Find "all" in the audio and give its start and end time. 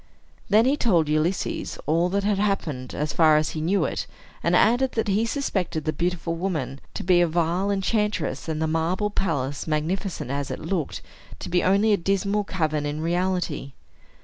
1.85-2.09